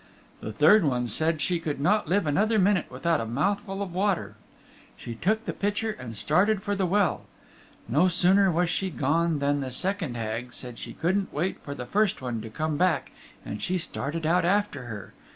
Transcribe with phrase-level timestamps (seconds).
[0.39, 4.35] The third one said she could not live another minute without a mouthful of water.
[4.97, 7.25] She took the pitcher and started for the well.
[7.87, 11.85] No sooner was she gone than the second Hag said she couldn't wait for the
[11.85, 13.11] first one to come back
[13.45, 15.13] and she started out after her.